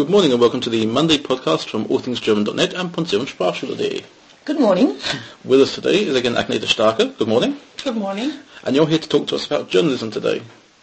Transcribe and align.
Good 0.00 0.08
morning 0.08 0.32
and 0.32 0.40
welcome 0.40 0.62
to 0.62 0.70
the 0.70 0.86
Monday 0.86 1.18
podcast 1.18 1.68
from 1.68 1.84
allthingsgerman.net 1.84 2.72
and 2.72 2.90
Pension 2.90 3.20
Sprachschule.de. 3.26 4.02
Good 4.46 4.58
morning. 4.58 4.96
With 5.44 5.60
us 5.60 5.74
today 5.74 6.06
is 6.06 6.16
again 6.16 6.36
Agneta 6.36 6.64
Starke. 6.64 7.18
Good 7.18 7.28
morning. 7.28 7.58
Good 7.84 7.96
morning. 7.96 8.32
And 8.64 8.74
you're 8.74 8.88
here 8.88 8.98
to 8.98 9.06
talk 9.06 9.26
to 9.26 9.34
us 9.34 9.44
about 9.44 9.68
journalism 9.68 10.10
today. 10.10 10.40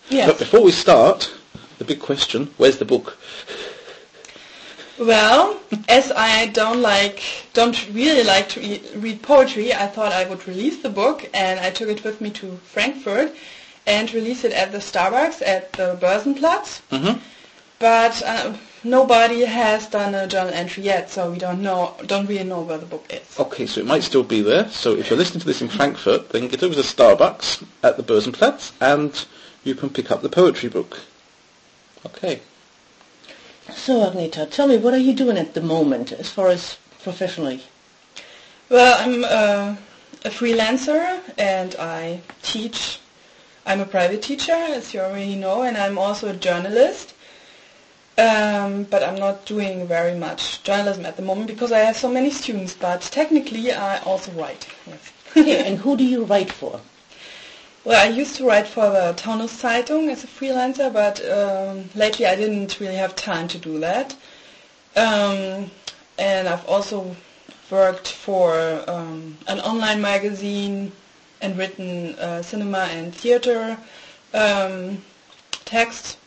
Yes. 0.10 0.30
But 0.30 0.38
before 0.38 0.62
we 0.62 0.72
start, 0.72 1.34
the 1.80 1.84
big 1.84 2.00
question, 2.00 2.52
where's 2.58 2.78
the 2.78 2.86
book? 2.86 3.18
Well, 5.00 5.60
as 5.90 6.12
I 6.12 6.46
don't 6.46 6.84
like, 6.84 7.24
don't 7.54 7.90
really 7.92 8.24
like 8.24 8.50
to 8.50 8.62
e- 8.64 8.84
read 8.98 9.24
poetry, 9.24 9.74
I 9.74 9.88
thought 9.88 10.12
I 10.12 10.26
would 10.30 10.48
release 10.48 10.84
the 10.84 10.90
book, 10.90 11.28
and 11.34 11.60
I 11.60 11.72
took 11.72 11.90
it 11.90 12.04
with 12.04 12.22
me 12.22 12.30
to 12.42 12.58
Frankfurt 12.58 13.36
and 13.88 14.14
release 14.14 14.44
it 14.44 14.52
at 14.52 14.72
the 14.72 14.78
Starbucks 14.78 15.42
at 15.44 15.74
the 15.74 15.98
Börsenplatz. 16.00 16.82
Mm-hmm. 16.92 17.20
But 17.80 18.24
uh, 18.24 18.54
nobody 18.84 19.46
has 19.46 19.88
done 19.88 20.16
a 20.16 20.28
journal 20.28 20.54
entry 20.54 20.84
yet, 20.84 21.10
so 21.12 21.32
we 21.32 21.38
don't 21.38 21.62
know, 21.62 21.96
don't 22.06 22.26
really 22.26 22.44
know 22.44 22.62
where 22.62 22.78
the 22.80 22.86
book 22.86 23.06
is. 23.10 23.40
Okay, 23.40 23.68
so 23.68 23.82
it 23.82 23.86
might 23.86 24.04
still 24.04 24.24
be 24.24 24.42
there. 24.42 24.68
So 24.70 24.96
if 24.96 25.10
you're 25.10 25.18
listening 25.20 25.42
to 25.42 25.46
this 25.46 25.62
in 25.62 25.68
Frankfurt, 25.68 26.30
then 26.30 26.48
get 26.48 26.64
over 26.64 26.74
to 26.74 26.82
Starbucks 26.82 27.64
at 27.84 27.98
the 27.98 28.04
Börsenplatz 28.04 28.72
and 28.82 29.26
you 29.64 29.76
can 29.76 29.90
pick 29.90 30.10
up 30.10 30.22
the 30.22 30.30
poetry 30.30 30.70
book. 30.70 31.02
Okay. 32.06 32.42
So, 33.76 34.10
Agneta, 34.10 34.50
tell 34.50 34.68
me, 34.68 34.78
what 34.78 34.94
are 34.94 35.00
you 35.00 35.14
doing 35.14 35.38
at 35.38 35.54
the 35.54 35.62
moment 35.62 36.14
as 36.14 36.30
far 36.30 36.48
as 36.48 36.78
professionally? 37.04 37.64
Well, 38.70 38.98
I'm 39.00 39.24
uh, 39.24 39.76
a 40.24 40.30
freelancer 40.30 41.20
and 41.38 41.76
I 41.76 42.22
teach. 42.42 43.00
I'm 43.66 43.82
a 43.82 43.86
private 43.86 44.22
teacher, 44.22 44.54
as 44.54 44.94
you 44.94 45.02
already 45.02 45.36
know, 45.36 45.64
and 45.64 45.78
I'm 45.78 45.98
also 45.98 46.30
a 46.30 46.34
journalist. 46.34 47.14
Um, 48.18 48.84
but 48.84 49.04
I'm 49.04 49.16
not 49.16 49.46
doing 49.46 49.88
very 49.88 50.16
much 50.16 50.64
journalism 50.64 51.06
at 51.06 51.18
the 51.18 51.22
moment 51.22 51.48
because 51.48 51.72
I 51.72 51.80
have 51.80 51.96
so 51.96 52.10
many 52.10 52.32
students. 52.32 52.74
But 52.74 53.02
technically, 53.02 53.72
I 53.72 54.00
also 54.00 54.32
write. 54.32 54.68
Yes. 54.88 55.12
Okay, 55.38 55.66
and 55.68 55.78
who 55.78 55.96
do 55.96 56.04
you 56.04 56.24
write 56.24 56.52
for? 56.52 56.82
Well, 57.84 58.04
I 58.04 58.10
used 58.10 58.36
to 58.38 58.46
write 58.46 58.68
for 58.68 58.90
the 58.90 59.14
Taunus 59.16 59.62
Zeitung 59.62 60.10
as 60.10 60.24
a 60.24 60.28
freelancer, 60.28 60.92
but 60.92 61.24
um, 61.30 61.90
lately 61.96 62.26
I 62.26 62.36
didn't 62.36 62.80
really 62.80 62.96
have 62.96 63.16
time 63.16 63.48
to 63.50 63.58
do 63.58 63.80
that. 63.80 64.14
Um, 64.96 65.72
and 66.18 66.50
I've 66.50 66.66
also 66.68 67.16
worked 67.70 68.08
for 68.08 68.84
um, 68.88 69.38
an 69.48 69.60
online 69.60 70.02
magazine 70.02 70.92
and 71.42 71.58
written 71.58 72.16
uh, 72.16 72.42
cinema 72.42 72.90
and 72.92 73.14
theater 73.14 73.78
um, 74.34 75.04
text. 75.66 76.18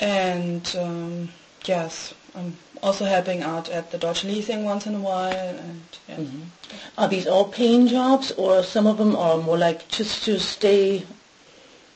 And 0.00 0.74
um, 0.78 1.28
yes, 1.66 2.14
I'm 2.34 2.56
also 2.82 3.04
helping 3.04 3.42
out 3.42 3.68
at 3.68 3.90
the 3.90 3.98
Deutsche 3.98 4.24
Leasing 4.24 4.64
once 4.64 4.86
in 4.86 4.94
a 4.94 4.98
while. 4.98 5.32
And 5.66 5.82
yeah. 6.08 6.16
Mhm. 6.16 6.42
Are 6.96 7.08
these 7.08 7.26
all 7.26 7.44
paying 7.44 7.86
jobs, 7.88 8.32
or 8.36 8.62
some 8.62 8.86
of 8.86 8.96
them 8.98 9.14
are 9.16 9.36
more 9.36 9.58
like 9.58 9.88
just 9.88 10.24
to 10.24 10.38
stay? 10.38 11.04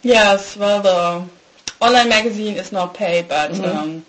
Yes, 0.02 0.56
well, 0.56 0.82
the 0.82 1.24
online 1.80 2.08
magazine 2.08 2.56
is 2.56 2.72
not 2.72 2.92
paid, 2.94 3.28
but 3.28 3.52
Mhm. 3.52 3.64
um, 3.74 4.04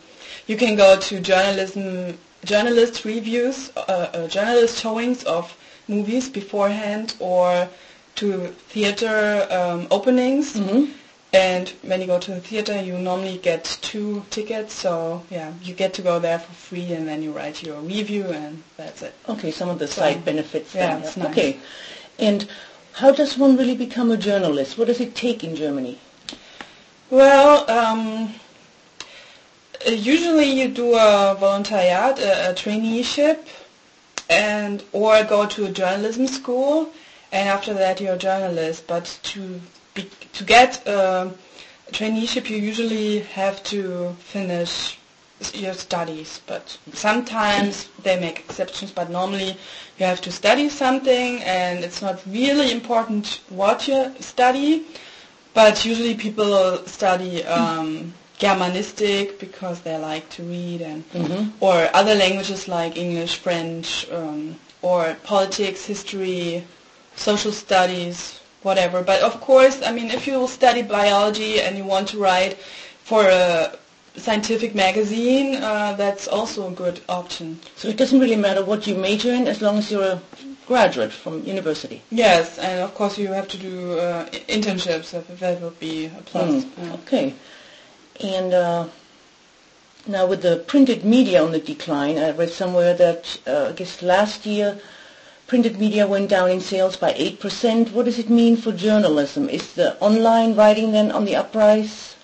you 0.48 0.58
can 0.58 0.76
go 0.76 0.98
to 0.98 1.20
journalism, 1.20 2.18
journalist 2.44 3.06
reviews, 3.06 3.72
uh, 3.78 3.82
uh, 4.14 4.28
journalist 4.28 4.82
showings 4.82 5.24
of 5.24 5.56
movies 5.88 6.28
beforehand, 6.28 7.14
or 7.20 7.70
to 8.16 8.54
theater 8.70 9.48
um, 9.50 9.88
openings. 9.92 10.54
Mhm. 10.54 10.90
And 11.34 11.68
when 11.82 12.00
you 12.00 12.08
go 12.08 12.18
to 12.20 12.32
the 12.32 12.40
theater, 12.40 12.82
you 12.82 12.98
normally 12.98 13.38
get 13.40 13.66
two 13.82 14.24
tickets, 14.30 14.74
so 14.74 15.24
yeah, 15.30 15.52
you 15.62 15.74
get 15.74 15.94
to 15.96 16.02
go 16.02 16.18
there 16.18 16.40
for 16.40 16.54
free, 16.54 16.94
and 16.94 17.08
then 17.08 17.22
you 17.22 17.32
write 17.34 17.62
your 17.62 17.80
review, 17.82 18.24
and 18.28 18.64
that's 18.78 19.02
it. 19.02 19.14
Okay, 19.28 19.52
some 19.52 19.68
of 19.68 19.78
the 19.80 19.88
So- 19.88 20.02
side 20.02 20.24
benefits. 20.24 20.74
yeah, 20.74 20.98
nice. 21.00 21.18
Okay, 21.18 21.58
and 22.20 22.48
how 22.94 23.12
does 23.12 23.38
one 23.38 23.58
really 23.58 23.76
become 23.76 24.12
a 24.12 24.18
journalist? 24.18 24.78
What 24.78 24.88
does 24.88 25.02
it 25.02 25.14
take 25.14 25.44
in 25.44 25.56
Germany? 25.58 26.00
Well, 27.10 27.70
um, 27.70 28.36
uh, 29.86 29.92
usually 29.92 30.50
you 30.50 30.70
do 30.70 30.96
a 30.96 31.36
voluntariat, 31.38 32.18
a, 32.20 32.52
a 32.52 32.54
traineeship, 32.54 33.40
and 34.30 34.84
or 34.94 35.22
go 35.26 35.46
to 35.48 35.66
a 35.66 35.70
journalism 35.70 36.28
school, 36.28 36.92
and 37.34 37.50
after 37.50 37.74
that 37.74 38.00
you're 38.00 38.14
a 38.14 38.18
journalist. 38.18 38.88
But 38.88 39.20
to 39.24 39.60
to 40.34 40.44
get 40.44 40.86
a 40.88 41.32
traineeship, 41.92 42.50
you 42.50 42.58
usually 42.58 43.20
have 43.20 43.64
to 43.64 44.16
finish 44.20 44.98
your 45.54 45.74
studies. 45.74 46.42
But 46.48 46.78
sometimes 46.94 47.88
they 48.04 48.20
make 48.20 48.40
exceptions. 48.40 48.92
But 48.92 49.10
normally 49.10 49.58
you 50.00 50.06
have 50.06 50.22
to 50.22 50.32
study 50.32 50.70
something, 50.70 51.42
and 51.44 51.84
it's 51.84 52.02
not 52.02 52.20
really 52.28 52.72
important 52.72 53.40
what 53.50 53.88
you 53.88 54.14
study. 54.20 54.86
But 55.54 55.86
usually 55.86 56.16
people 56.16 56.86
study 56.86 57.44
um, 57.46 58.14
Germanistic 58.40 59.40
because 59.40 59.80
they 59.82 59.98
like 59.98 60.30
to 60.32 60.44
read 60.44 60.82
and 60.82 61.04
Mhm. 61.14 61.52
or 61.62 61.90
other 61.94 62.16
languages 62.16 62.68
like 62.68 62.98
English, 62.98 63.36
French, 63.36 64.06
um, 64.12 64.58
or 64.82 65.16
politics, 65.24 65.86
history, 65.86 66.66
social 67.16 67.54
studies, 67.54 68.40
whatever. 68.66 69.02
But 69.04 69.22
of 69.22 69.40
course, 69.40 69.82
I 69.82 69.92
mean, 69.92 70.10
if 70.10 70.28
you 70.28 70.48
study 70.48 70.82
biology 70.82 71.62
and 71.62 71.78
you 71.78 71.86
want 71.86 72.10
to 72.10 72.18
write 72.18 72.58
for 73.04 73.24
a 73.24 73.78
scientific 74.18 74.74
magazine, 74.74 75.56
uh, 75.56 75.94
that's 75.94 76.28
also 76.28 76.68
a 76.68 76.72
good 76.72 77.00
option. 77.08 77.60
So 77.76 77.88
it 77.88 77.98
doesn't 77.98 78.20
really 78.20 78.36
matter 78.36 78.64
what 78.64 78.88
you 78.88 78.96
major 78.96 79.32
in 79.32 79.48
as 79.48 79.62
long 79.62 79.78
as 79.78 79.92
you're 79.92 80.04
a 80.04 80.22
graduate 80.66 81.12
from 81.12 81.44
university. 81.44 82.02
Yes, 82.10 82.58
and 82.58 82.82
of 82.82 82.96
course 82.96 83.18
you 83.18 83.28
have 83.28 83.48
to 83.50 83.58
do 83.58 84.00
uh, 84.00 84.26
internships. 84.50 85.12
That 85.12 85.40
that 85.40 85.62
would 85.62 85.80
be 85.80 86.06
a 86.06 86.22
plus. 86.26 86.66
Mm, 86.66 86.70
yeah. 86.78 86.94
Okay. 86.94 87.34
And 88.22 88.54
uh, 88.54 88.88
now 90.08 90.26
with 90.26 90.42
the 90.42 90.64
printed 90.68 91.04
media 91.06 91.44
on 91.44 91.52
the 91.52 91.60
decline, 91.60 92.18
I 92.18 92.32
read 92.32 92.50
somewhere 92.50 92.94
that 92.96 93.40
uh, 93.46 93.70
I 93.70 93.72
guess 93.74 94.02
last 94.02 94.46
year 94.46 94.80
printed 95.48 95.80
media 95.80 96.08
went 96.08 96.30
down 96.30 96.50
in 96.50 96.60
sales 96.60 96.98
by 96.98 97.14
8%. 97.14 97.92
What 97.92 98.06
does 98.06 98.18
it 98.20 98.30
mean 98.30 98.58
for 98.58 98.72
journalism? 98.72 99.48
Is 99.50 99.74
the 99.74 99.96
online 100.00 100.56
writing 100.56 100.92
then 100.92 101.12
on 101.12 101.26
the 101.26 101.36
uprise? 101.36 102.16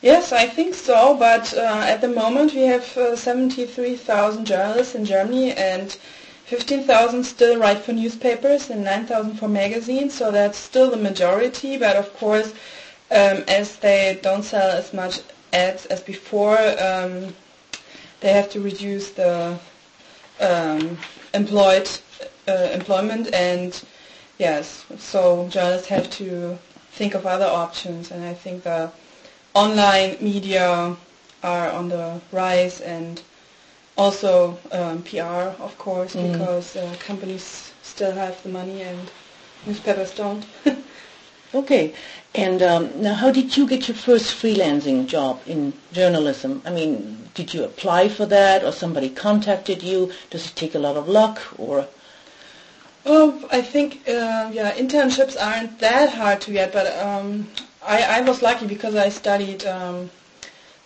Yes, 0.00 0.30
I 0.32 0.46
think 0.46 0.74
so, 0.74 1.16
but 1.18 1.52
uh, 1.54 1.82
at 1.86 2.00
the 2.00 2.08
moment 2.08 2.54
we 2.54 2.62
have 2.62 2.96
uh, 2.96 3.16
73,000 3.16 4.44
journalists 4.44 4.94
in 4.94 5.04
Germany 5.04 5.52
and 5.52 5.96
15,000 6.44 7.24
still 7.24 7.58
write 7.58 7.78
for 7.78 7.92
newspapers 7.92 8.70
and 8.70 8.84
9,000 8.84 9.34
for 9.36 9.48
magazines, 9.48 10.14
so 10.14 10.30
that's 10.30 10.58
still 10.58 10.90
the 10.90 10.96
majority, 10.96 11.76
but 11.76 11.96
of 11.96 12.14
course 12.16 12.52
um, 13.10 13.42
as 13.48 13.76
they 13.76 14.18
don't 14.22 14.44
sell 14.44 14.70
as 14.70 14.92
much 14.92 15.20
ads 15.52 15.86
as 15.86 16.00
before, 16.00 16.58
um, 16.80 17.34
they 18.20 18.32
have 18.32 18.50
to 18.50 18.60
reduce 18.60 19.10
the 19.10 19.58
um, 20.40 20.98
employed 21.34 21.88
uh, 22.48 22.70
employment 22.72 23.32
and 23.32 23.82
yes, 24.38 24.84
so 24.98 25.48
journalists 25.48 25.88
have 25.88 26.08
to 26.10 26.58
think 26.92 27.14
of 27.14 27.26
other 27.26 27.46
options 27.46 28.10
and 28.10 28.24
I 28.24 28.34
think 28.34 28.62
the 28.64 28.90
online 29.54 30.16
media 30.20 30.96
are 31.42 31.70
on 31.70 31.88
the 31.88 32.20
rise 32.32 32.80
and 32.80 33.20
also 33.96 34.58
um, 34.72 35.02
PR, 35.02 35.54
of 35.62 35.74
course, 35.78 36.14
Mm. 36.14 36.32
because 36.32 36.76
uh, 36.76 36.94
companies 36.98 37.72
still 37.82 38.12
have 38.12 38.42
the 38.42 38.48
money 38.50 38.82
and 38.82 38.98
newspapers 39.66 40.12
don't. 40.12 40.44
Okay. 41.54 41.94
And 42.34 42.60
um, 42.60 42.90
now 43.00 43.14
how 43.14 43.30
did 43.30 43.56
you 43.56 43.66
get 43.66 43.88
your 43.88 43.96
first 43.96 44.34
freelancing 44.34 45.06
job 45.06 45.40
in 45.46 45.72
journalism? 45.92 46.60
I 46.66 46.70
mean, 46.70 47.30
did 47.34 47.54
you 47.54 47.64
apply 47.64 48.08
for 48.10 48.26
that 48.26 48.62
or 48.62 48.72
somebody 48.72 49.08
contacted 49.08 49.82
you? 49.82 50.12
Does 50.28 50.46
it 50.46 50.56
take 50.56 50.74
a 50.74 50.78
lot 50.78 50.96
of 50.96 51.08
luck 51.08 51.40
or... 51.56 51.86
Well, 53.06 53.38
I 53.52 53.62
think 53.62 54.00
uh, 54.08 54.50
yeah, 54.52 54.72
internships 54.72 55.36
aren't 55.40 55.78
that 55.78 56.12
hard 56.12 56.40
to 56.40 56.50
get, 56.50 56.72
but 56.72 56.86
um, 57.00 57.46
I, 57.86 58.18
I 58.18 58.20
was 58.22 58.42
lucky 58.42 58.66
because 58.66 58.96
I 58.96 59.10
studied 59.10 59.64
um, 59.64 60.10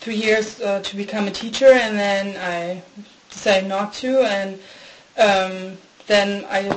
three 0.00 0.16
years 0.16 0.60
uh, 0.60 0.80
to 0.82 0.96
become 0.96 1.28
a 1.28 1.30
teacher, 1.30 1.72
and 1.72 1.98
then 1.98 2.36
I 2.36 2.82
decided 3.30 3.70
not 3.70 3.94
to, 3.94 4.20
and 4.20 4.58
um, 5.16 5.78
then 6.08 6.44
I 6.50 6.68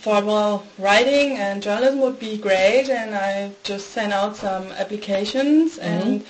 thought, 0.00 0.24
well, 0.24 0.64
writing 0.78 1.36
and 1.36 1.62
journalism 1.62 2.00
would 2.00 2.18
be 2.18 2.38
great, 2.38 2.88
and 2.88 3.14
I 3.14 3.52
just 3.64 3.90
sent 3.90 4.14
out 4.14 4.38
some 4.38 4.72
applications, 4.72 5.76
and 5.76 6.24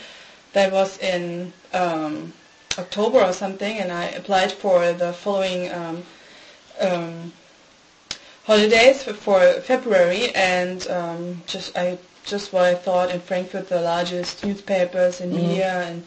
that 0.52 0.72
was 0.72 0.98
in 0.98 1.52
um, 1.72 2.32
October 2.76 3.20
or 3.22 3.32
something, 3.32 3.78
and 3.78 3.92
I 3.92 4.06
applied 4.06 4.50
for 4.50 4.92
the 4.94 5.12
following 5.12 5.70
um, 5.72 6.02
um, 6.80 7.32
holidays 8.52 9.02
for, 9.02 9.40
February, 9.72 10.22
and 10.34 10.78
um, 10.88 11.20
just 11.46 11.68
I 11.76 11.98
just 12.24 12.52
what 12.52 12.64
I 12.64 12.74
thought 12.74 13.08
in 13.14 13.20
Frankfurt, 13.20 13.68
the 13.68 13.80
largest 13.92 14.34
newspapers 14.44 15.20
in 15.20 15.28
Mhm. 15.30 15.36
media, 15.42 15.72
and 15.88 15.98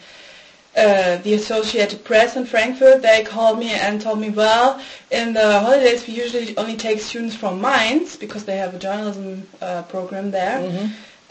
uh, 0.86 1.18
the 1.26 1.34
Associated 1.42 2.00
Press 2.10 2.36
in 2.40 2.46
Frankfurt, 2.54 3.02
they 3.02 3.20
called 3.34 3.58
me 3.60 3.72
and 3.86 3.94
told 4.02 4.20
me, 4.26 4.30
well, 4.30 4.80
in 5.20 5.34
the 5.34 5.60
holidays 5.66 6.00
we 6.08 6.14
usually 6.26 6.56
only 6.58 6.78
take 6.88 7.00
students 7.10 7.36
from 7.42 7.54
Mainz 7.62 8.16
because 8.24 8.44
they 8.46 8.58
have 8.64 8.74
a 8.74 8.80
journalism 8.80 9.28
uh, 9.62 9.82
program 9.94 10.32
there. 10.32 10.58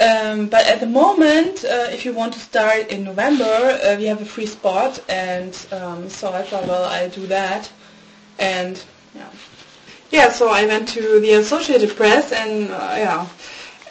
Um, 0.08 0.38
but 0.54 0.64
at 0.72 0.78
the 0.80 0.90
moment, 1.02 1.54
uh, 1.64 1.88
if 1.96 2.00
you 2.06 2.12
want 2.20 2.32
to 2.34 2.40
start 2.50 2.82
in 2.94 3.00
November, 3.12 3.44
uh, 3.84 3.96
we 4.00 4.04
have 4.12 4.20
a 4.22 4.30
free 4.36 4.46
spot, 4.58 4.92
and 5.08 5.52
um, 5.78 6.08
so 6.18 6.24
I 6.40 6.42
thought, 6.48 6.66
well, 6.72 6.84
I'll 6.96 7.10
do 7.22 7.26
that, 7.38 7.62
and 8.38 8.74
yeah, 9.14 9.28
yeah. 10.10 10.30
So 10.30 10.48
I 10.48 10.66
went 10.66 10.88
to 10.88 11.20
the 11.20 11.32
Associated 11.32 11.96
Press, 11.96 12.32
and 12.32 12.70
uh, 12.70 12.94
yeah, 12.96 13.28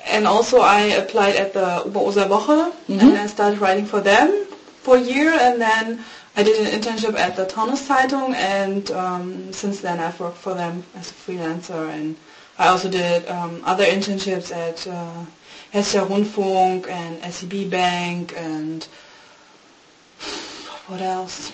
and 0.05 0.27
also 0.27 0.59
I 0.61 0.81
applied 1.01 1.35
at 1.35 1.53
the 1.53 1.83
Oberursel 1.85 2.27
Woche, 2.27 2.73
and 2.87 3.17
I 3.17 3.27
started 3.27 3.59
writing 3.59 3.85
for 3.85 4.01
them 4.01 4.45
for 4.81 4.97
a 4.97 5.01
year, 5.01 5.31
and 5.31 5.61
then 5.61 6.03
I 6.35 6.43
did 6.43 6.65
an 6.65 6.79
internship 6.79 7.15
at 7.15 7.35
the 7.35 7.45
Taunus 7.45 7.87
Zeitung, 7.87 8.33
and 8.35 8.89
um, 8.91 9.53
since 9.53 9.81
then 9.81 9.99
I've 9.99 10.19
worked 10.19 10.37
for 10.37 10.53
them 10.53 10.83
as 10.95 11.11
a 11.11 11.13
freelancer, 11.13 11.89
and 11.89 12.15
I 12.57 12.67
also 12.67 12.89
did 12.89 13.27
um, 13.27 13.61
other 13.65 13.85
internships 13.85 14.51
at 14.55 14.87
uh, 14.87 15.25
Hessischer 15.73 16.07
Rundfunk 16.07 16.87
and 16.87 17.21
SEB 17.33 17.69
Bank, 17.69 18.33
and 18.35 18.87
what 20.87 21.01
else? 21.01 21.51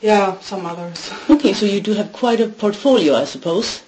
Yeah, 0.00 0.38
some 0.40 0.66
others. 0.66 1.10
Okay, 1.30 1.52
so 1.52 1.66
you 1.66 1.80
do 1.80 1.92
have 1.94 2.12
quite 2.12 2.40
a 2.40 2.48
portfolio, 2.48 3.14
I 3.14 3.24
suppose. 3.24 3.82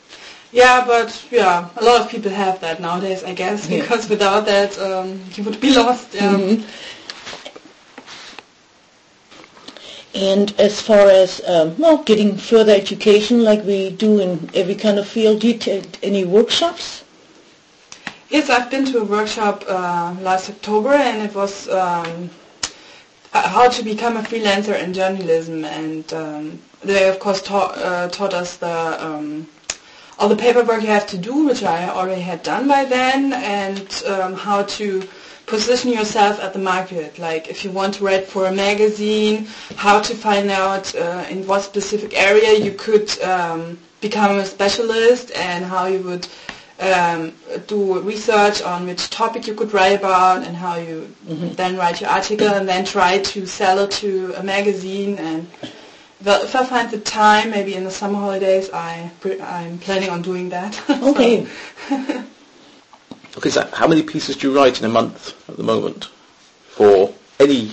Yeah, 0.52 0.84
but 0.86 1.24
yeah, 1.30 1.68
a 1.76 1.84
lot 1.84 2.00
of 2.00 2.08
people 2.08 2.30
have 2.30 2.60
that 2.60 2.80
nowadays, 2.80 3.22
I 3.22 3.34
guess, 3.34 3.68
Yeah. 3.68 3.80
because 3.82 4.08
without 4.08 4.46
that, 4.46 4.78
um, 4.78 5.20
you 5.34 5.44
would 5.44 5.60
be 5.60 5.72
lost. 5.74 6.14
Yeah. 6.14 6.32
Mhm. 6.34 6.62
And 10.14 10.54
as 10.58 10.80
far 10.80 11.10
as 11.10 11.40
um, 11.46 11.76
well, 11.78 11.98
getting 11.98 12.36
further 12.38 12.72
education, 12.72 13.44
like 13.44 13.62
we 13.64 13.90
do 13.90 14.18
in 14.20 14.48
every 14.54 14.74
kind 14.74 14.98
of 14.98 15.06
field, 15.06 15.40
do 15.42 15.48
you 15.48 15.58
take 15.58 15.98
any 16.02 16.24
workshops? 16.24 17.04
Yes, 18.30 18.48
I've 18.50 18.70
been 18.70 18.84
to 18.86 18.98
a 19.00 19.04
workshop 19.04 19.64
uh, 19.68 20.14
last 20.20 20.48
October, 20.50 20.94
and 20.94 21.22
it 21.22 21.34
was 21.34 21.68
um, 21.68 22.30
how 23.32 23.68
to 23.68 23.82
become 23.82 24.16
a 24.16 24.22
freelancer 24.22 24.78
in 24.82 24.92
journalism, 24.92 25.64
and 25.64 26.12
um, 26.12 26.58
they 26.82 27.08
of 27.08 27.18
course 27.18 27.42
taught, 27.42 27.76
uh, 27.78 28.08
taught 28.08 28.34
us 28.34 28.56
the 28.56 29.06
um, 29.06 29.48
all 30.18 30.28
the 30.28 30.36
paperwork 30.36 30.82
you 30.82 30.88
have 30.88 31.06
to 31.06 31.18
do, 31.18 31.46
which 31.46 31.62
I 31.62 31.88
already 31.88 32.22
had 32.22 32.42
done 32.42 32.66
by 32.66 32.84
then, 32.84 33.32
and 33.32 34.02
um, 34.06 34.34
how 34.34 34.62
to 34.64 35.06
position 35.46 35.92
yourself 35.92 36.40
at 36.40 36.52
the 36.52 36.58
market. 36.58 37.18
Like 37.18 37.48
if 37.48 37.64
you 37.64 37.70
want 37.70 37.94
to 37.94 38.04
write 38.04 38.26
for 38.26 38.46
a 38.46 38.52
magazine, 38.52 39.46
how 39.76 40.00
to 40.00 40.14
find 40.14 40.50
out 40.50 40.94
uh, 40.94 41.24
in 41.30 41.46
what 41.46 41.62
specific 41.62 42.14
area 42.14 42.52
you 42.58 42.72
could 42.72 43.08
um, 43.22 43.78
become 44.00 44.38
a 44.38 44.44
specialist, 44.44 45.30
and 45.36 45.64
how 45.64 45.86
you 45.86 46.00
would 46.00 46.26
um, 46.80 47.32
do 47.66 48.00
research 48.00 48.62
on 48.62 48.86
which 48.86 49.10
topic 49.10 49.46
you 49.46 49.54
could 49.54 49.72
write 49.72 49.98
about, 49.98 50.44
and 50.44 50.56
how 50.56 50.76
you 50.76 51.12
then 51.26 51.76
write 51.76 52.00
your 52.00 52.10
article, 52.10 52.48
and 52.48 52.68
then 52.68 52.84
try 52.84 53.18
to 53.18 53.46
sell 53.46 53.78
it 53.80 53.90
to 53.92 54.34
a 54.36 54.42
magazine 54.42 55.18
and 55.18 55.48
well, 56.24 56.42
if 56.42 56.56
I 56.56 56.64
find 56.64 56.90
the 56.90 56.98
time, 56.98 57.50
maybe 57.50 57.74
in 57.74 57.84
the 57.84 57.92
summer 57.92 58.18
holidays, 58.18 58.70
I 58.72 59.10
pre- 59.20 59.40
I'm 59.40 59.78
planning 59.78 60.10
on 60.10 60.22
doing 60.22 60.48
that. 60.50 60.80
Okay. 61.02 61.46
Okay, 63.36 63.50
so 63.50 63.64
how 63.72 63.86
many 63.86 64.02
pieces 64.02 64.34
do 64.34 64.50
you 64.50 64.56
write 64.56 64.80
in 64.80 64.84
a 64.84 64.88
month 64.88 65.48
at 65.48 65.56
the 65.56 65.62
moment 65.62 66.06
for 66.70 67.14
any 67.38 67.72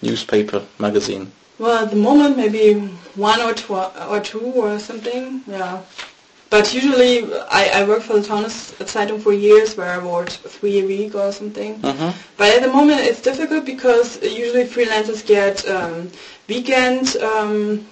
newspaper, 0.00 0.64
magazine? 0.78 1.32
well, 1.58 1.84
at 1.84 1.90
the 1.90 1.96
moment, 1.96 2.36
maybe 2.36 2.74
one 3.16 3.40
or 3.40 3.52
two 3.52 3.74
or 3.74 4.20
two 4.20 4.40
or 4.40 4.78
something. 4.78 5.42
Yeah. 5.48 5.82
But 6.52 6.74
usually, 6.74 7.32
I, 7.48 7.80
I 7.80 7.84
worked 7.88 8.04
for 8.04 8.12
the 8.12 8.20
Taunus 8.20 8.74
Zeitung 8.80 9.22
for 9.22 9.32
years, 9.32 9.74
where 9.74 9.88
I 9.88 9.96
wrote 9.96 10.32
three 10.32 10.80
a 10.80 10.86
week 10.86 11.14
or 11.14 11.32
something. 11.32 11.78
Mm-hmm. 11.80 12.10
But 12.36 12.54
at 12.54 12.60
the 12.60 12.70
moment, 12.70 13.00
it's 13.00 13.22
difficult 13.22 13.64
because 13.64 14.22
usually 14.22 14.64
freelancers 14.64 15.24
get 15.26 15.66
um, 15.66 16.10
weekend 16.50 17.16
um, 17.16 17.86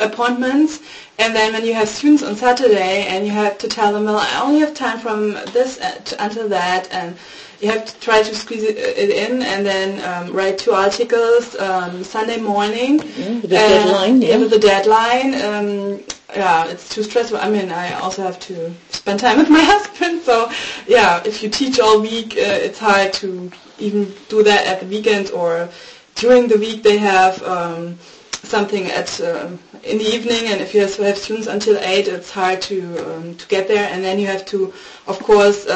appointments, 0.00 0.80
and 1.20 1.32
then 1.32 1.52
when 1.52 1.64
you 1.64 1.74
have 1.74 1.88
students 1.88 2.24
on 2.24 2.34
Saturday, 2.34 3.06
and 3.06 3.24
you 3.24 3.30
have 3.30 3.56
to 3.58 3.68
tell 3.68 3.92
them, 3.92 4.06
well, 4.06 4.18
I 4.18 4.40
only 4.42 4.58
have 4.58 4.74
time 4.74 4.98
from 4.98 5.34
this 5.52 5.80
uh, 5.80 5.92
to, 6.06 6.24
until 6.24 6.48
that, 6.48 6.92
and 6.92 7.16
you 7.62 7.70
have 7.70 7.84
to 7.84 8.00
try 8.00 8.20
to 8.22 8.34
squeeze 8.34 8.64
it, 8.64 8.76
it 8.76 9.10
in, 9.10 9.40
and 9.40 9.64
then 9.64 9.88
um, 10.10 10.34
write 10.34 10.58
two 10.58 10.72
articles 10.72 11.54
um, 11.60 12.02
Sunday 12.02 12.40
morning. 12.40 12.96
with 12.98 13.48
the 13.50 13.56
Uh, 13.56 13.68
deadline, 13.68 14.20
yeah. 14.20 14.36
with 14.36 14.50
the 14.50 14.58
deadline. 14.58 15.30
Um, 15.40 16.00
yeah, 16.34 16.66
it's 16.66 16.88
too 16.88 17.04
stressful. 17.04 17.38
I 17.38 17.48
mean, 17.48 17.70
I 17.70 17.92
also 18.00 18.22
have 18.22 18.40
to 18.40 18.74
spend 18.90 19.20
time 19.20 19.38
with 19.38 19.48
my 19.48 19.62
husband, 19.74 20.22
so 20.22 20.50
yeah, 20.88 21.22
if 21.24 21.40
you 21.42 21.48
teach 21.48 21.78
all 21.78 22.00
week, 22.00 22.34
uh, 22.36 22.66
it's 22.66 22.80
hard 22.80 23.12
to 23.22 23.52
even 23.78 24.12
do 24.28 24.42
that 24.42 24.66
at 24.66 24.80
the 24.80 24.86
weekend 24.86 25.30
or 25.30 25.68
during 26.16 26.48
the 26.48 26.58
week. 26.58 26.82
They 26.82 26.98
have 26.98 27.40
um, 27.44 27.96
something 28.42 28.90
at 28.90 29.20
um 29.20 29.60
in 29.84 29.98
the 29.98 30.08
evening, 30.16 30.42
and 30.50 30.60
if 30.60 30.74
you 30.74 30.80
have, 30.80 30.96
have 30.96 31.18
students 31.18 31.46
until 31.46 31.76
eight, 31.78 32.08
it's 32.08 32.30
hard 32.32 32.60
to 32.62 32.76
um, 33.06 33.34
to 33.36 33.46
get 33.46 33.68
there, 33.68 33.86
and 33.92 34.02
then 34.02 34.18
you 34.18 34.26
have 34.26 34.44
to, 34.46 34.72
of 35.06 35.16
course. 35.20 35.68